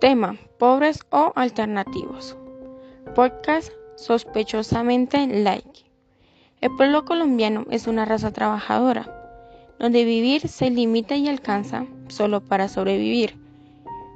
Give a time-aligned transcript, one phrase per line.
[0.00, 2.36] Tema: Pobres o alternativos.
[3.14, 5.86] Podcast sospechosamente like.
[6.60, 9.06] El pueblo colombiano es una raza trabajadora,
[9.78, 13.39] donde vivir se limita y alcanza solo para sobrevivir.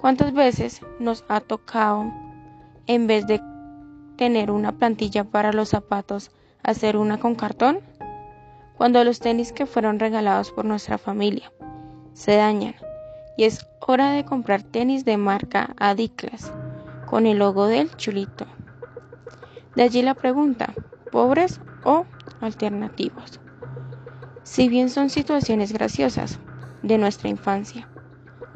[0.00, 2.12] ¿Cuántas veces nos ha tocado,
[2.86, 3.40] en vez de
[4.16, 6.30] tener una plantilla para los zapatos,
[6.62, 7.80] hacer una con cartón?
[8.76, 11.50] Cuando los tenis que fueron regalados por nuestra familia
[12.12, 12.74] se dañan
[13.38, 16.52] y es hora de comprar tenis de marca Adiclas
[17.06, 18.46] con el logo del chulito.
[19.74, 20.74] De allí la pregunta,
[21.10, 22.04] ¿pobres o
[22.40, 23.40] alternativos?
[24.42, 26.38] Si bien son situaciones graciosas
[26.82, 27.88] de nuestra infancia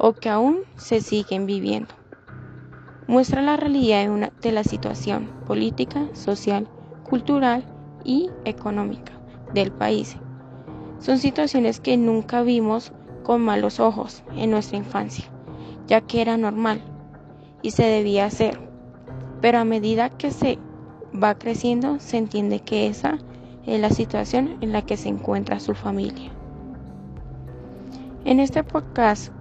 [0.03, 1.93] o que aún se siguen viviendo,
[3.05, 6.67] muestra la realidad de, una, de la situación política, social,
[7.07, 7.63] cultural
[8.03, 9.13] y económica
[9.53, 10.17] del país.
[10.97, 12.91] Son situaciones que nunca vimos
[13.21, 15.25] con malos ojos en nuestra infancia,
[15.85, 16.81] ya que era normal
[17.61, 18.59] y se debía hacer.
[19.39, 20.57] Pero a medida que se
[21.13, 23.19] va creciendo, se entiende que esa
[23.67, 26.31] es la situación en la que se encuentra su familia.
[28.25, 29.31] En este podcast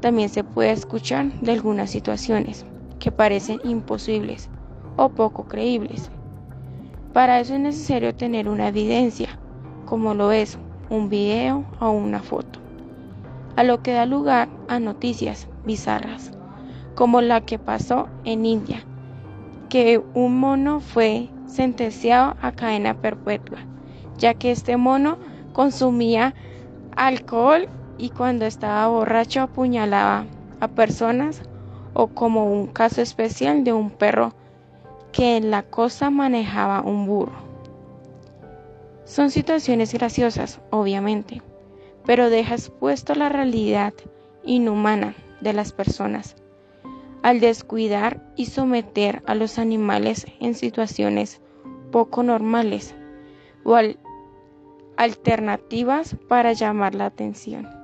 [0.00, 2.64] también se puede escuchar de algunas situaciones
[2.98, 4.48] que parecen imposibles
[4.96, 6.10] o poco creíbles.
[7.12, 9.38] Para eso es necesario tener una evidencia,
[9.86, 10.58] como lo es
[10.90, 12.58] un video o una foto
[13.58, 16.30] a lo que da lugar a noticias bizarras,
[16.94, 18.84] como la que pasó en India,
[19.68, 23.58] que un mono fue sentenciado a cadena perpetua,
[24.16, 25.18] ya que este mono
[25.52, 26.36] consumía
[26.94, 27.68] alcohol
[27.98, 30.24] y cuando estaba borracho apuñalaba
[30.60, 31.42] a personas
[31.92, 34.32] o como un caso especial de un perro
[35.12, 37.48] que en la costa manejaba un burro.
[39.04, 41.42] Son situaciones graciosas, obviamente,
[42.06, 43.94] pero deja expuesto la realidad
[44.44, 46.36] inhumana de las personas
[47.22, 51.40] al descuidar y someter a los animales en situaciones
[51.90, 52.94] poco normales
[53.64, 53.76] o
[54.96, 57.77] alternativas para llamar la atención.